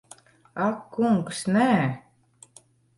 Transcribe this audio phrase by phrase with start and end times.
[0.67, 1.69] Ak kungs, nē.